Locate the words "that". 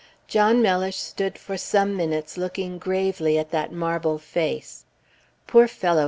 3.51-3.71